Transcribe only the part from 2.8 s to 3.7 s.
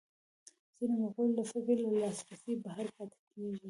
پاتې کېږي